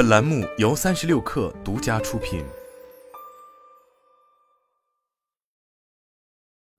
[0.00, 2.42] 本栏目由三十六氪独家出品。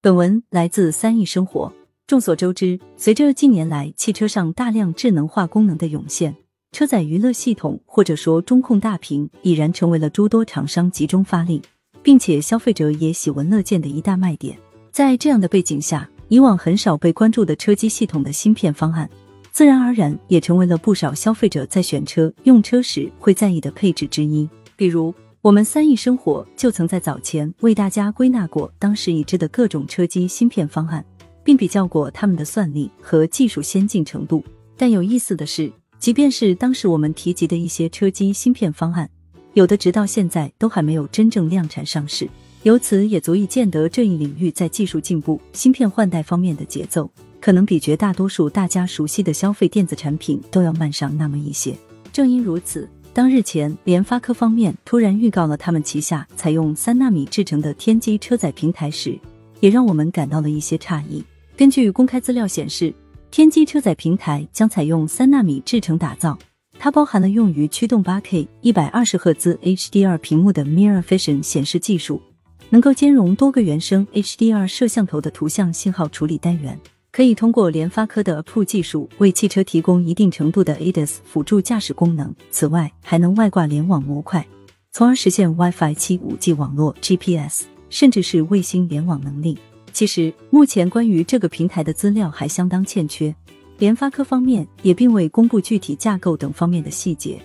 [0.00, 1.70] 本文来自三亿生活。
[2.06, 6.34] 众所周知，随着近年来汽车上大量智能化功能的涌现，
[6.70, 11.60] 车载娱乐系统或者说中控大屏已然成为了诸多厂商集中发力，
[12.02, 14.58] 并且消费者也喜闻乐见的一大卖点。
[14.90, 19.10] 在这样的背景下，以往很少被关注的车机系统的芯片方案，
[19.52, 24.48] 自然而然也成为了不少消费者在选车用车时会在意的配置之一。
[24.74, 31.04] 比如，我们三亿生活就曾在早前为大家归纳过当时已知的各种车机芯片方案。
[31.44, 34.44] 并比较过他们的算力和技术先进程度。
[34.76, 39.08] 但有意思的是，即便是当时我们提及的一些车机芯片方案，
[39.54, 42.28] 有的直到现在都还没有真正量产上市。
[42.62, 47.10] 由此也足以见得这一领域在技术进步、芯片换代方面的节奏，
[47.42, 51.76] 可能比绝大多数大家熟悉的消费电子产品都要慢上那么一些。
[52.12, 59.18] 正因如此，当日前联发科方面突然预告了他们旗下采用三纳米制成的天玑车载平台时，
[59.58, 61.24] 也让我们感到了一些诧异。
[61.56, 62.94] 根据公开资料显示，
[63.32, 66.38] 天玑车载平台将采用三纳米制成打造，
[66.78, 72.22] 它包含了用于驱动八 K 一百二十赫兹 HDR 屏幕的 Mirror Vision 显示技术，
[72.70, 76.78] 能够兼容多个原生 HDR 摄像头的图像信号处理单元，
[77.12, 82.34] 可以通过联发科的 Pro 技术为汽车提供一定程度的 ADAS 辅助驾驶功能。
[82.50, 84.46] 此外，还能外挂联网模块，
[84.92, 89.58] 从而实现 WiFi 七、五 G 网络、GPS，甚至是卫星联网能力。
[89.92, 93.34] 其实，目前关于这个平台的资料还相当欠缺，
[93.76, 97.38] 联发科方面也并未公布具体架构等方面的细节，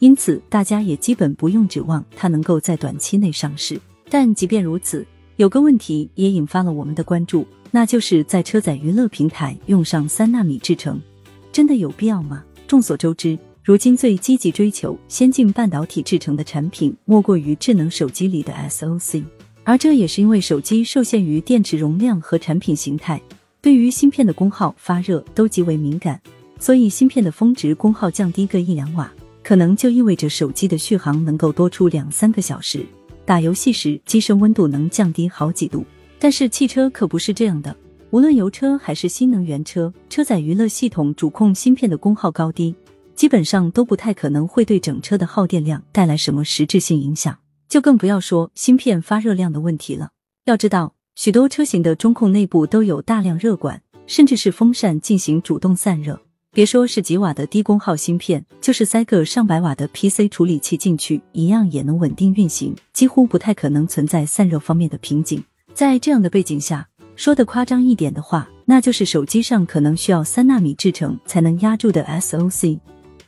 [0.00, 3.80] 因此大家也基本不用指望它能够在短期内上市。
[4.10, 11.02] 但即便如此，有个问题也引发了我们的关注，那就是在车载娱乐平台用上三纳米制程，
[11.50, 12.44] 真的有必要吗？
[12.68, 19.24] 众所周知，如今最积极追求先进半导体制程的产品，莫过于智能手机里的 SOC。
[19.64, 23.20] 而这也是因为手机受限于电池容量和产品形态，
[23.60, 26.20] 对于芯片的功耗、发热都极为敏感，
[26.60, 29.12] 所以芯片的峰值功耗降低个一两瓦，
[29.42, 32.86] 可能就意味着手机的续航能够多出两三个小时，
[33.24, 35.84] 打游戏时机身温度能降低好几度。
[36.18, 37.76] 但是汽车可不是这样的，
[38.10, 42.74] 无论油车还是新能源车，车载娱乐系统主控芯片的功耗高低，
[43.14, 47.36] 基本上都不太可能会对整车的耗电量带来什么实质性影响。
[47.68, 50.10] 就更不要说芯片发热量的问题了。
[50.44, 56.20] 要知道，许多车型的中控内部都有大量热管，甚至是风扇进行主动散热。
[56.52, 65.42] 别说是几瓦的低功耗芯片，就是塞个上百瓦的 PC 处理器进去，一样也能稳定运行，几乎不太可能存在散热方面的瓶颈。
[65.74, 72.78] 在这样的背景下，说的夸张一点的话，那就是手机上可能需要三纳米制程才能压住的 SOC，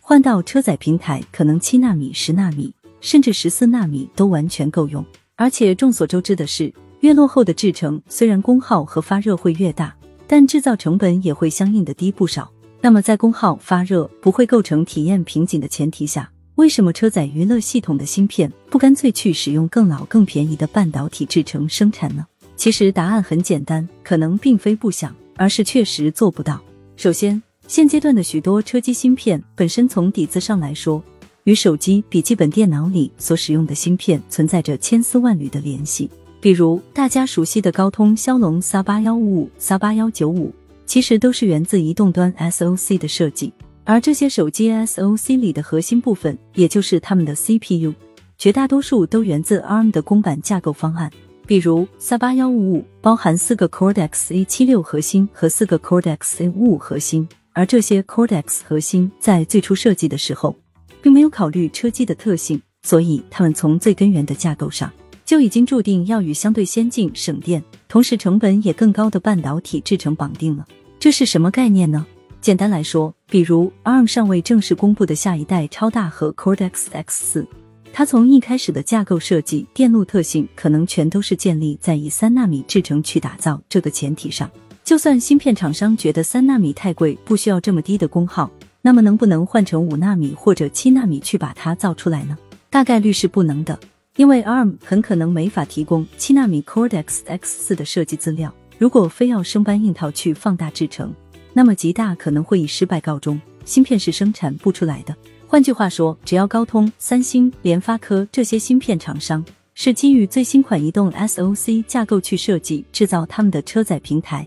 [0.00, 2.72] 换到车载平台可能七纳米、十纳米。
[2.98, 5.04] 甚至十四纳米都完全够用，
[5.36, 9.94] 而且众所周知的是，越落后的制程，虽然功耗和发热会越大，
[10.26, 12.50] 但制造成本也会相应的低不少。
[12.80, 22.26] 那么，在功耗、发热不会构成体验瓶颈的前提下，为什么车载娱乐系统的芯片不干脆去使用更老、更便宜的半导体制程生产呢？
[22.56, 26.60] 其实答案很简单，可能并非不想，而是确实做不到。
[26.96, 31.02] 首先，现阶段的许多车机芯片本身从底子上来说。
[31.44, 40.52] 与手机、笔记本电脑里所使用的芯片存在着千丝万缕的联系，比如大家熟悉的高通骁龙 x 八幺五五、x 八幺九五，
[40.86, 43.52] 其实都是源自移动端 SOC 的设计。
[43.84, 47.94] 而这些手机 SOC 里的核心部分，也就是他们的 CPU，
[48.36, 51.08] 绝大多数都源自 ARM 的公版架构方案。
[51.46, 60.54] 比如 x 八幺五五包含四个 Cortex A 七六核心和四个 Cortex A 五五核心，而这些 Cortex 核心在最初设计的时候。
[61.02, 64.92] 并没有考虑车机的特性，所以他们从最根源的架构上
[65.24, 70.66] 就已经注定要与相对先进、省电，同时成本也更高的半导体制成绑定了。
[70.98, 72.04] 这是什么概念呢？
[72.40, 77.46] 简单来说，比如 ARM 尚未正式公布的下一代超大核 Cortex X 四，
[77.92, 84.50] 它从一开始的架构设计、电路特性，可能全都是建立在以三纳米制程去打造这个前提上。
[84.84, 88.50] 就算芯片厂商觉得三纳米太贵，不需要这么低的功耗。
[88.82, 92.38] 那么能不能换成五纳米或者七纳米去把它造出来呢？
[92.70, 93.76] 大概率是不能的，
[94.14, 98.54] 因为 ARM 很可能没法提供七纳米 Cortex X 四的设计资料。
[98.78, 101.12] 如果非要生搬硬套去放大制成，
[101.52, 105.16] 那么极大可能会以失败告终，芯片是生产不出来的。
[105.48, 109.44] 换句话说，只要高通、三星、联发科这些芯片厂商
[109.74, 114.46] 是基于最新款移动 SOC 架构去设计制造他们的车载平台，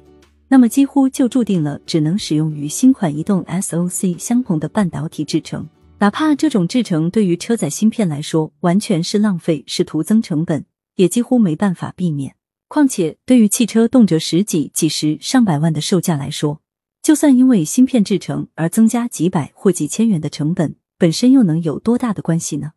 [0.50, 5.68] 那么几乎就注定了只能使用与新款移动 SOC 相同的半导体制成。
[6.00, 10.66] 哪怕这种制成对于车载芯片来说完全是浪费，是徒增成本，
[10.96, 12.36] 也几乎没办法避免。
[12.68, 16.62] 况且，对于汽车动辄十几、几十、上百万的售价来说，
[17.01, 22.74] 就算因为芯片制成而增加几百或几千元的成本，本身又能有多大的关系呢？